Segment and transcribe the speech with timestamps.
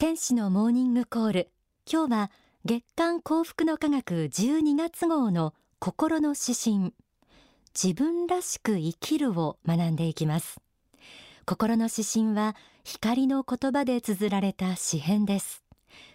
[0.00, 1.50] 天使のモーニングコール。
[1.84, 2.30] 今日は
[2.64, 6.94] 月刊幸福の科学12月号の心の指針。
[7.74, 10.58] 自分らしく生きるを学んでいきます。
[11.44, 15.62] 心の指針は光の言葉で綴られた詩編です。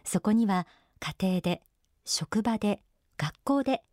[0.04, 0.66] そこには
[1.00, 1.62] 家庭で
[2.06, 2.82] 職場で
[3.18, 3.84] 学校で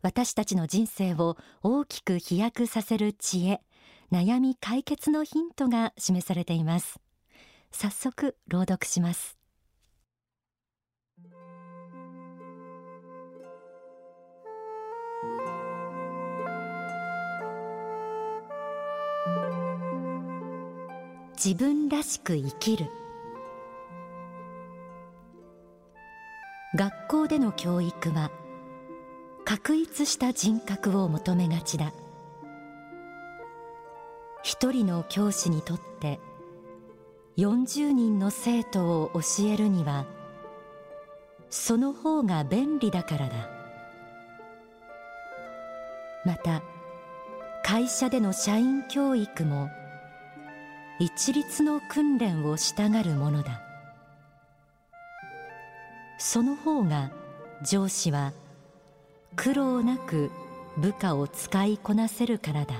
[0.00, 3.60] 私たちの人生を大きく飛躍させる知恵
[4.12, 7.00] 悩み解決のヒントが示されています。
[7.72, 9.39] 早速朗読します。
[21.42, 22.90] 自分らしく生きる。
[26.76, 28.30] 学校での教育は
[29.46, 31.94] 確立した人格を求めがちだ。
[34.42, 36.20] 一人の教師にとって
[37.38, 40.04] 40人の生徒を教えるには
[41.48, 43.48] その方が便利だからだ。
[46.26, 46.60] また
[47.64, 49.70] 会社での社員教育も
[51.02, 53.62] 一律の訓練をしたがるものだ。
[56.18, 57.10] その方が
[57.64, 58.34] 上司は
[59.34, 60.30] 苦労なく
[60.76, 62.74] 部下を使いこなせるからだ。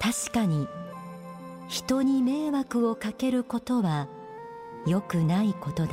[0.00, 0.66] 確かに
[1.68, 4.08] 人に迷惑をかけることは
[4.84, 5.92] よくないことだ。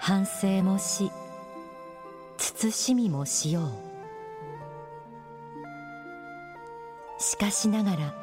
[0.00, 1.10] 反省もし
[2.38, 3.85] 慎みもしよう。
[7.36, 8.14] しかしながら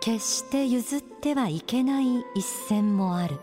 [0.00, 3.36] 決して譲ってはいけない一線もある。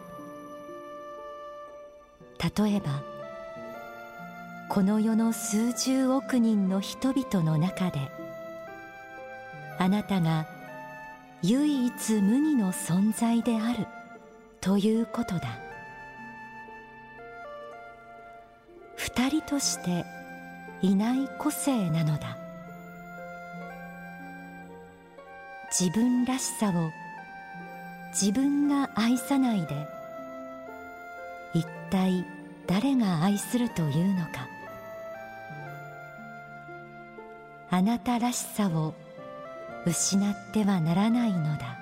[2.58, 3.04] 例えば
[4.68, 8.00] この世の数十億人の人々の中で
[9.78, 10.48] あなたが
[11.44, 13.86] 唯一無二の存在である
[14.62, 15.60] ということだ。
[18.96, 20.06] 二人として
[20.82, 22.49] いない個性なのだ。
[25.80, 26.92] 自分らしさを
[28.12, 29.88] 自分が愛さないで
[31.54, 32.26] 一体
[32.68, 34.50] 誰が愛するというのか。
[37.72, 38.94] あなたらしさを
[39.86, 41.79] 失ってはならないのだ。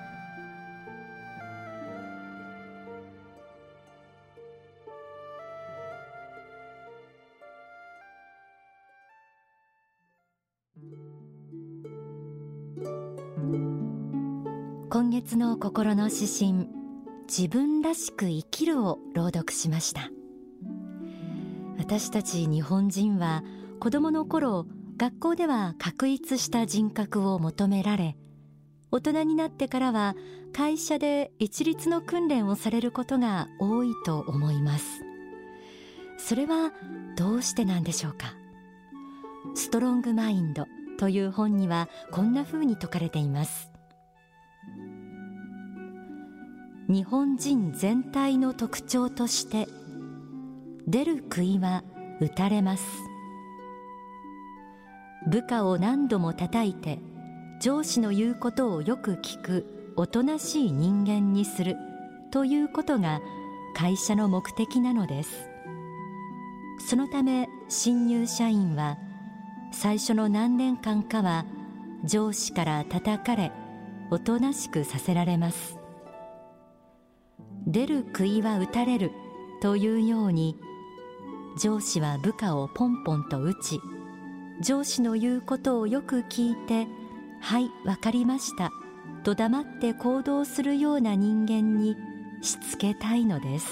[14.98, 16.68] 今月の心の指針
[17.28, 20.10] 自分らしく生きるを朗読しました。
[21.78, 23.44] 私たち日本人は
[23.78, 24.66] 子供の頃
[24.96, 28.16] 学校では確立した人格を求められ
[28.90, 30.16] 大人になってからは
[30.52, 34.84] 会社で一律の訓練をされることが多いと思います。
[36.18, 36.72] それは
[37.16, 38.34] どうしてなんでしょうか？
[39.54, 40.66] ストロングマインド
[40.98, 43.70] という本にはこんな風に説かれています。
[46.90, 49.68] 日本人全体の特徴として
[50.86, 51.84] 出る杭は
[52.18, 52.84] 打たれます。
[55.26, 56.98] 部下を何度も叩いて
[57.60, 61.76] 上司の言うことをよく聞くおとなしい人間にする
[62.30, 63.20] ということが
[63.74, 65.50] 会社の目的なのです。
[66.88, 68.96] そのため新入社員は
[69.72, 71.44] 最初の何年間かは
[72.02, 73.52] 上司から叩かれ
[74.10, 75.78] おとなしくさせられます。
[77.68, 79.12] 出る杭は打たれる
[79.60, 80.56] というように
[81.60, 83.80] 上司は部下をポンポンと打ち
[84.62, 86.86] 上司の言うことをよく聞いて
[87.40, 88.72] はいわかりました
[89.22, 91.94] と黙って行動するような人間に
[92.40, 93.68] しつけたいのです。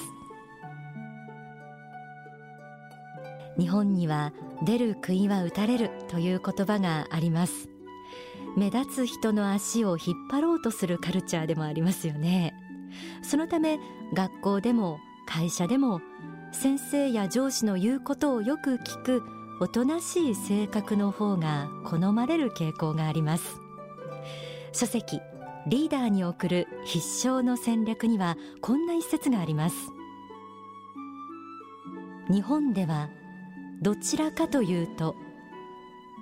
[3.59, 4.33] 日本には
[4.65, 7.69] 出る杭は打たれるという言葉があります。
[8.57, 12.55] 目立つ人の足を引っ張ろうとするカルチャーでもありますよね。
[13.27, 13.81] そのため
[14.15, 16.01] 学校でも会社でも
[16.53, 19.23] 先生や上司の言うことをよく聞く
[19.61, 23.61] おとなしい性格の方が好まれる傾向があります。
[24.73, 25.21] 書籍
[25.67, 29.77] リーダーに送る必勝の戦略にはこんな一節があります。
[32.31, 33.09] 日本では
[33.83, 35.17] どちらかというと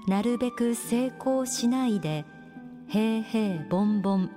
[0.07, 2.25] なるべく成功しないで
[2.89, 4.31] 平々凡々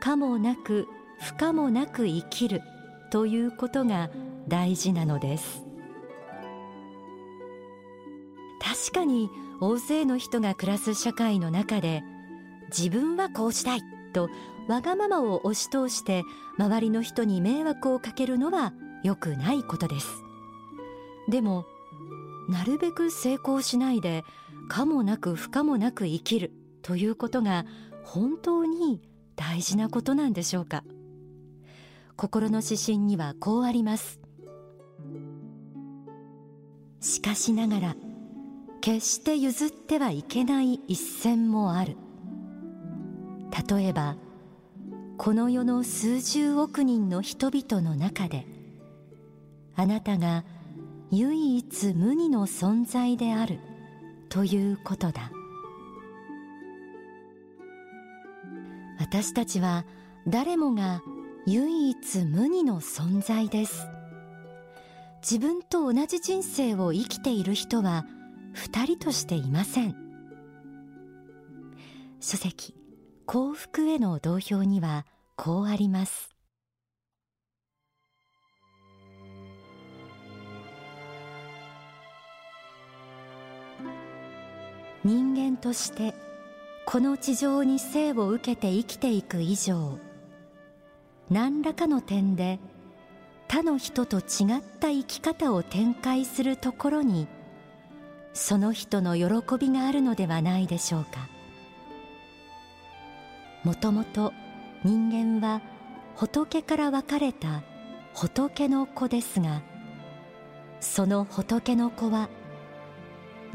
[0.00, 0.88] かもなく
[1.20, 2.62] 不可もなく生きる
[3.10, 4.10] ということが
[4.48, 5.64] 大事なのです。
[8.60, 9.30] 確かに
[9.60, 12.02] 大勢の人が暮らす社会の中で
[12.76, 13.82] 自分はこうしたい
[14.12, 14.28] と
[14.68, 16.24] わがままを押し通して
[16.58, 20.08] 周りの人に迷惑をかけるのは良くないことです。
[21.28, 21.66] でも
[22.48, 24.24] なるべく成功しないで
[24.68, 26.52] 可もなく不可もなく生きる
[26.82, 27.64] ということが
[28.04, 29.00] 本当に
[29.36, 30.84] 大事なことなんでしょうか？
[32.20, 34.20] 心の指針にはこうあります。
[37.00, 37.96] しかしながら
[38.82, 41.96] 決して譲ってはいけない一線もある。
[43.66, 44.16] 例えば
[45.16, 48.46] この世の数十億人の人々の中で
[49.74, 50.44] あなたが
[51.10, 53.60] 唯一無二の存在である
[54.28, 55.32] ということだ。
[58.98, 59.86] 私たちは
[60.28, 61.00] 誰もが
[61.46, 63.88] 唯一無二の存在です。
[65.22, 68.06] 自分と同じ人生を生きている人は
[68.52, 69.96] 二人としていません。
[72.20, 72.74] 書籍
[73.26, 75.06] 幸福への同票には
[75.36, 76.30] こうあります。
[85.02, 86.14] 人間として
[86.84, 89.98] この地上に生を受けて生きていく以上
[91.30, 92.58] 何らかの点で
[93.48, 94.24] 他の人と違っ
[94.80, 97.28] た生き方を展開するところに
[98.32, 101.28] その人の喜びがあるのではないでしょうか。
[103.64, 104.32] もともと
[104.84, 105.60] 人間は
[106.16, 107.62] 仏から分かれた
[108.14, 109.62] 仏の子ですが
[110.80, 112.30] その仏の子は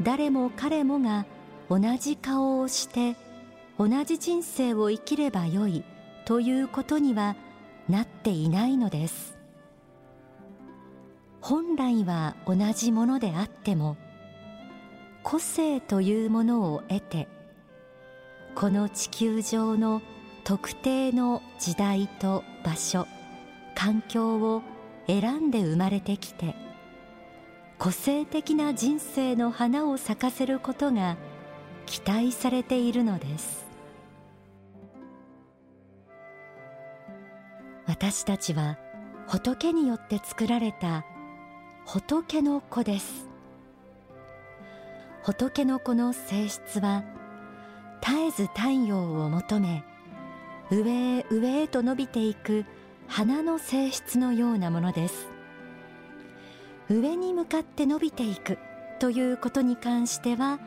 [0.00, 1.26] 誰も彼もが
[1.68, 3.16] 同じ顔をして
[3.78, 5.84] 同じ人生を生きればよい
[6.24, 7.34] ということには
[7.88, 9.36] なっていないのです。
[11.40, 13.96] 本来は同じものであっても
[15.22, 17.28] 個性というものを得て
[18.56, 20.02] この地球上の
[20.42, 23.06] 特定の時代と場所
[23.76, 24.62] 環境を
[25.06, 26.56] 選んで生まれてきて
[27.78, 31.16] 個性的な人生の花を咲かせることが
[31.86, 33.65] 期待されているのです。
[37.98, 38.76] 私たちは
[39.26, 41.06] 仏によって作られた
[41.86, 43.26] 仏の子です。
[45.22, 47.04] 仏の子の性質は
[48.02, 49.82] 絶えず太陽を求め
[50.70, 52.66] 上へ上へと伸びていく
[53.06, 55.30] 花の性質のようなものです。
[56.90, 58.58] 上に向かって伸びていく
[58.98, 60.60] ということに関しては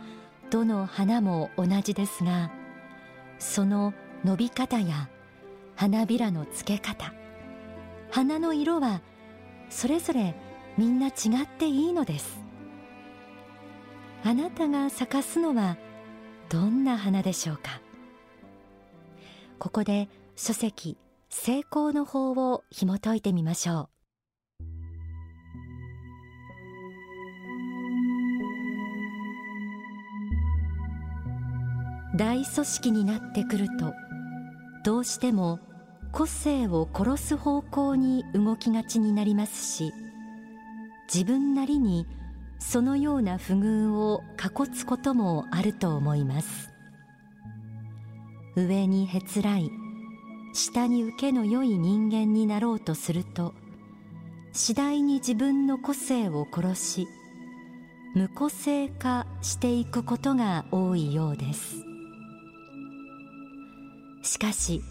[0.50, 2.50] どの花も同じですが
[3.38, 3.94] その
[4.26, 5.10] 伸び方や
[5.76, 7.19] 花びらの付け方
[8.12, 9.02] 花の色は
[9.70, 10.36] それぞれ
[10.78, 11.12] みんな違
[11.44, 12.44] っていいのです。
[14.24, 15.78] あなたが咲かすのは
[16.50, 17.82] どんな花でしょうか？
[19.60, 20.98] ここで書籍
[21.30, 23.90] 成功の法を紐解いてみましょう。
[32.18, 33.94] 大組織になってくると
[34.84, 35.60] どうしても
[36.12, 39.94] 個性を殺す方向に動きがちになりますし
[41.14, 42.08] 自分なりに
[42.60, 46.70] そのような不遇をかこつこともあると思います。
[48.56, 49.72] 上にへつらい
[50.54, 53.54] 下に受けの良い人間になろうとすると
[54.52, 57.08] 次第に自分の個性を殺し
[58.16, 61.76] 無個性化していくことが多いようです。
[64.24, 64.82] しかし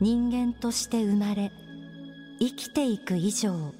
[0.00, 1.50] 人間として生まれ
[2.38, 3.72] 生きていく以上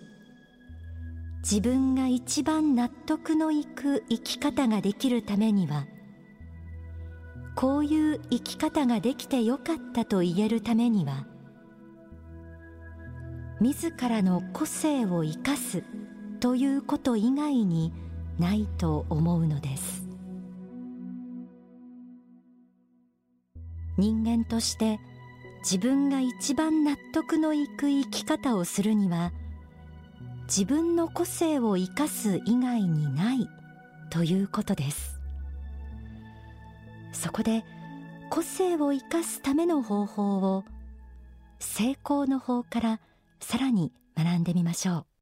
[1.42, 5.87] 自分が一番納得のいく生き方ができるためには
[7.54, 11.26] こういう生き方ができてよかったと言えるためには
[13.60, 15.84] 自らの個性を生かす
[16.40, 17.92] ということ以外に
[18.38, 20.06] ないと思うのです。
[23.96, 25.00] 人間として
[25.58, 29.32] 自分が一番納得のいく生き方をするには
[30.44, 33.48] 自分の個性を生かす以外にない
[34.10, 35.20] ということです。
[37.12, 37.64] そこで
[38.30, 40.64] 個性を生かすための方法を
[41.58, 43.00] 成功の方から
[43.40, 45.17] さらに学んでみましょう。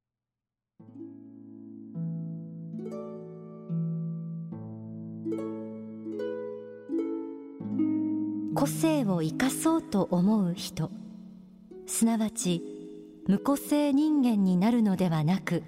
[8.67, 10.91] 個性を生かそうと思う人。
[11.87, 12.65] すなわち
[13.29, 15.63] 無個性人間になるのではなく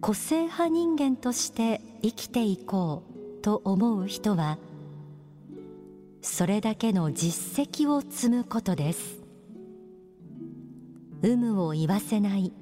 [0.00, 3.02] 個性派人間として生きていこ
[3.38, 4.56] うと思う人は
[6.22, 9.18] それだけの実績を積むことです。
[11.22, 12.54] 有無を言わせない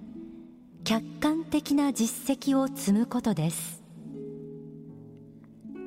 [0.83, 3.81] 客観的な実績を積むことです。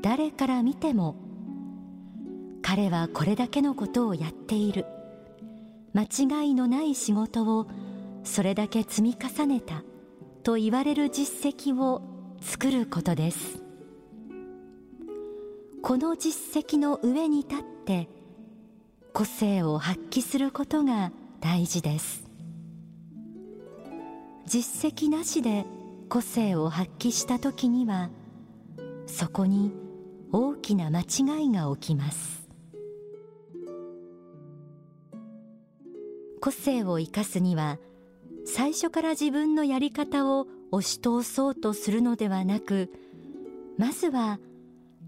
[0.01, 1.28] 誰から見ても
[2.69, 4.85] 彼はこれだけのことをやっている。
[5.95, 7.67] 間違いのない仕事を
[8.23, 9.81] それだけ積み重ねた
[10.43, 12.03] と言われる実績を
[12.41, 13.63] 作ることです。
[15.81, 18.07] この実績の上に立って
[19.13, 21.11] 個性を発揮することが
[21.41, 22.23] 大事です。
[24.45, 25.65] 実績なしで
[26.07, 28.11] 個性を発揮した時には
[29.07, 29.71] そこに
[30.31, 32.38] 大きな間違いが起きます。
[36.41, 37.77] 個性を生かすには
[38.45, 42.89] 最初から自分のやり方を押し通そうとするのではなく
[43.77, 44.39] まずは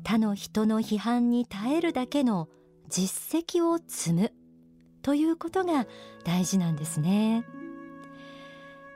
[0.04, 2.50] 他の人の批判に耐えるだけの
[2.90, 4.34] 実績を積む
[5.02, 5.86] ということが
[6.24, 7.46] 大事なんですね。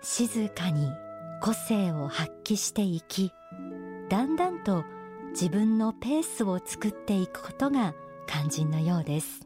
[0.01, 0.92] 静かに
[1.42, 3.32] 個性を発揮していき
[4.10, 4.86] だんだんと
[5.32, 7.94] 自分のペースを作っていくことが
[8.27, 9.45] 肝心のようです。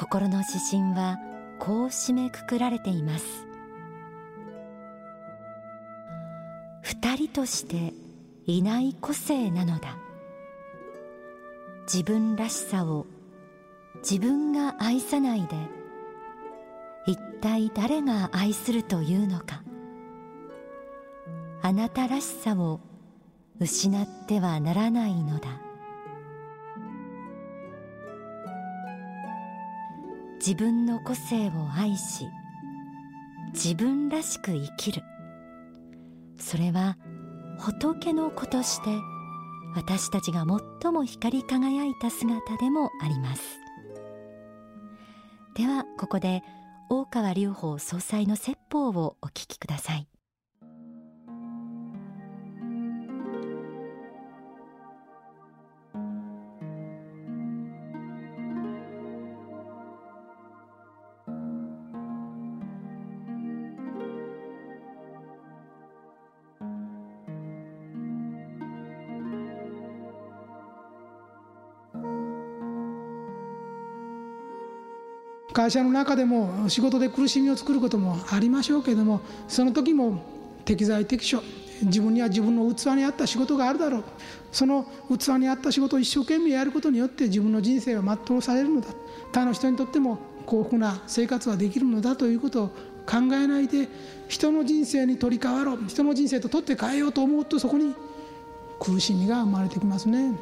[0.00, 1.18] 心の指針は
[1.58, 3.46] こう締めくくられています。
[6.80, 7.92] 二人として
[8.46, 9.98] いない個性なのだ。
[11.82, 13.04] 自分らしさを
[13.96, 15.54] 自分が愛さないで
[17.06, 19.62] 一体誰が愛するというのか。
[21.60, 22.80] あなたらしさを
[23.58, 25.69] 失ってはならないのだ。
[30.40, 32.26] 自分の個性を愛し
[33.52, 35.02] 自分らしく生きる。
[36.38, 36.96] それは
[37.58, 38.88] 仏の子として
[39.74, 40.46] 私たちが
[40.82, 43.60] 最も光り輝いた姿でもあります。
[45.54, 46.42] ではここで
[46.88, 50.08] 大川隆法総裁の説法をお聞きください。
[75.52, 80.22] 会社の中でも仕事で苦しみを作ることもありましょうけれどもその時も
[80.64, 81.42] 適材適所
[81.82, 84.04] 自分には自分の器に合った仕事があるだろう。
[84.52, 88.88] その器に合った仕事を一生懸命やることによって自分の人生は全うされるのだ。
[89.32, 92.68] 他の人にとっても幸福な生活はできるのだということを
[93.06, 93.88] 考えないで
[94.28, 95.84] 人の人生に取り替わろう。
[95.88, 97.94] 人の人生と取って変えようと思うとそこに
[98.78, 100.32] 苦しみが生まれてきますね。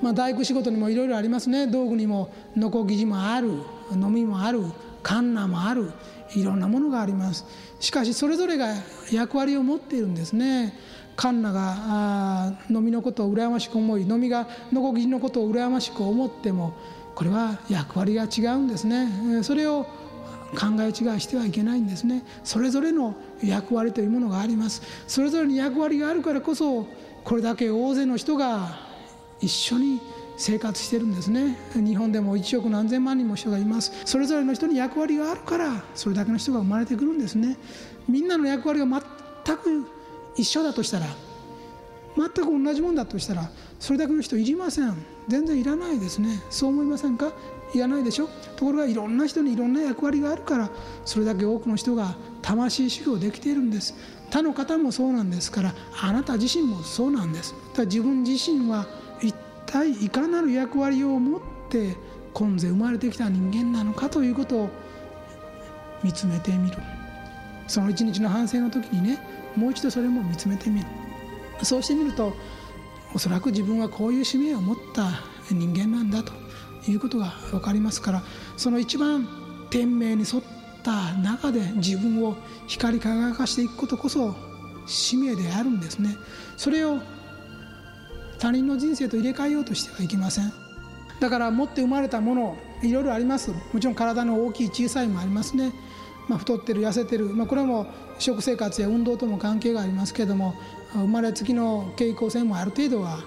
[0.00, 1.66] まあ、大工仕事にもいろいろありますね。
[1.66, 3.50] 道具にもノコギリもある。
[3.94, 4.62] 飲みもある
[5.02, 5.92] カンナもある
[6.34, 7.44] いろんなものがあります。
[7.80, 8.68] しかしそれぞれが
[9.10, 10.74] 役割を持っているんですね。
[11.16, 16.74] カンナが飲みのことを羨ましく思い飲みがノコギリのことを羨ましく思っても
[17.14, 19.42] これは役割が違うんですね。
[19.42, 19.84] それを
[20.52, 22.24] 考え違いしてはいけないんですね。
[22.44, 24.82] それぞれの役割というものがあります。
[25.06, 26.86] それぞれに役割があるからこそ
[27.24, 28.90] これだけ大勢の人が
[29.40, 30.00] 一緒に
[30.42, 31.56] 生活してるんですね。
[31.74, 33.92] 日本でも1億何千万人も人がいます。
[34.04, 37.56] それぞれの人に役割があるからそれだけの人が生まれてくるんですね。
[38.08, 39.86] みんなの役割が全く
[40.36, 41.06] 一緒だとしたら
[42.16, 44.94] 全く同じもんだとしたらそれだけの人いりません。
[45.28, 46.42] 全然いらないですね。
[46.50, 47.32] そう思いませんか？
[47.72, 48.28] いらないでしょ？
[48.56, 50.70] ところがいろんな人にいろんな役割があるから
[51.04, 53.94] それだけ多くの人が魂修行できているんです。
[54.30, 57.54] 他の方もそうなんですからあなた自身もそうなんです。
[57.76, 58.86] だ自分自身は
[59.22, 59.34] 一
[59.72, 61.96] 体いかなる役割を持って
[62.34, 64.70] 今世生まれてきた人間なのかということを
[66.02, 66.76] 見つめてみる
[67.66, 69.18] その一日の反省の時にね
[69.56, 70.86] もう一度それも見つめてみる
[71.62, 72.34] そうしてみると
[73.14, 75.10] おそらく自分はこういう使命を持った
[75.50, 76.32] 人間なんだと
[76.90, 78.22] いうことが分かりますから
[78.56, 79.26] その一番
[79.70, 80.42] 天命に沿っ
[80.82, 82.36] た中で自分を
[82.66, 84.34] 光り輝かしていくことこそ
[84.86, 86.16] 使命であるんですね。
[86.56, 86.98] それを
[88.42, 90.52] 他人の人生と入れ替えようとしてはいけません。
[91.20, 93.52] だから持って生まれたものいろいろあります。
[93.52, 95.72] もちろん体の大きい小さいもありますね、
[96.28, 97.86] まあ、太ってる痩せてる、まあ、これも
[98.18, 100.56] 食生活や運動とも関係がありますけども
[100.92, 103.20] 生まれつきの傾向性もある程度は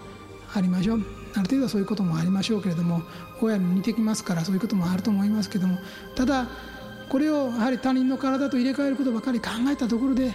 [0.54, 1.06] ありましょう。
[1.36, 3.02] ある程度はそういうこともありましょうけれども
[3.42, 5.78] 親に似てきますからそういうこともあると思いますけども。
[6.16, 6.50] ただ
[7.08, 10.34] これをやはり他人の体と入れ替えることばかり考えたところで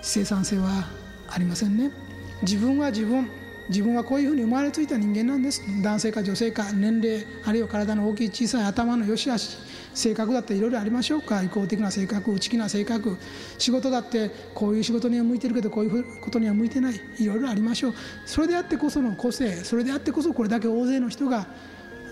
[0.00, 0.86] 生産性は
[1.28, 1.92] ありませんね。
[2.40, 3.43] 自分は自分。
[3.68, 5.62] 自分はこういうふうに生まれついた人間なんです。
[5.82, 9.56] 男性か女性か年齢あるいは体の大きい小さい頭の良し悪し
[9.94, 11.42] 性格だっていろいろありましょうか。
[11.42, 13.16] 意向的な性格内気な性格
[13.58, 17.00] 仕事だってこういう仕事には向いてるけどこういうことには向いてない。
[17.18, 17.94] いろいろありましょう。
[18.26, 21.46] それであってこその個性それであってこそこれだけ大勢の人が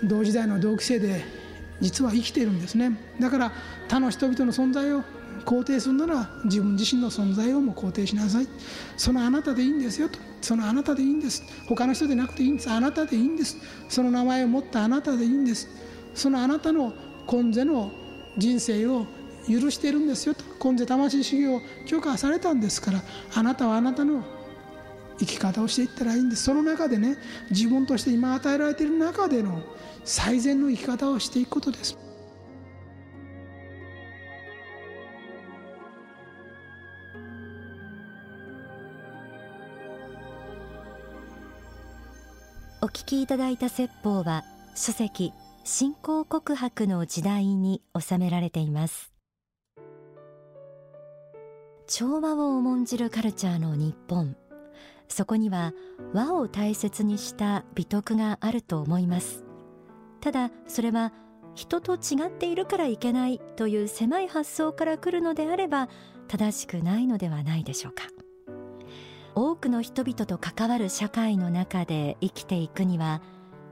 [0.03, 1.23] 同時代の同期生で
[1.81, 2.97] 実は生きているんですね。
[3.19, 3.51] だから
[3.87, 5.03] 他の人々の存在を
[5.45, 8.47] 肯定するなら自分自身の存在をも肯定しなさい。
[8.97, 10.32] そのあなたでいいんですよと。
[10.43, 11.43] そのあなたでいいんです。
[11.67, 12.69] 他の人でなくていいんです。
[12.69, 13.57] あなたでいいんです。
[13.87, 15.67] その名前を持ったあなたでいいんです。
[16.13, 16.93] そのあなたの
[17.25, 17.91] 今世の
[18.37, 19.05] 人生を
[19.47, 20.43] 許しているんですよと。
[20.59, 23.01] 今世魂修行を許可されたんですから。
[23.33, 24.23] あなたはあなたの
[25.19, 26.43] 生き方をしていったらいいんです。
[26.43, 27.17] その中でね
[27.49, 29.61] 自分として今与えられている中での
[30.03, 31.97] 最善の生き方をしていくことです。
[42.93, 44.43] 聞きいただいた説法は
[44.75, 45.33] 書籍
[45.63, 49.13] 信仰告白の時代に収められています。
[51.87, 54.35] 調和を重んじるカルチャーの日本。
[55.09, 55.73] そこには
[56.13, 59.43] 和を大切にした美徳があると思います。
[60.21, 61.13] ただそれは
[61.55, 65.89] 人と違っているからいけないという狭い発想から来るのであれば
[66.27, 68.12] 正しくないのではないでしょうか。
[69.35, 73.21] 多くの人々と関わる社会の中で生きていくには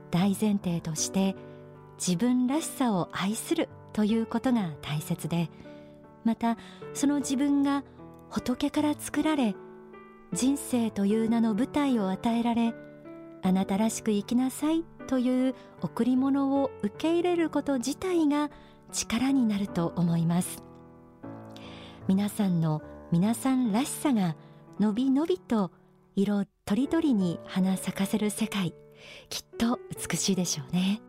[0.10, 1.36] 大前提として
[1.98, 5.50] 自分らしさを愛するということが大切で
[6.24, 6.58] また
[6.94, 7.84] その自分が
[8.30, 9.56] 仏から作られ
[10.34, 12.74] 人生という名の舞台を与えられ
[13.44, 18.50] あなたらしく生きなさいという贈り物を受け入れること自体が
[18.91, 20.63] 力になると思います。
[22.08, 24.36] 皆さんの皆さんらしさが
[24.80, 25.72] のびのびと
[26.16, 28.74] 色とりどりに花咲かせる世界
[29.30, 31.01] きっと美しいでしょうね。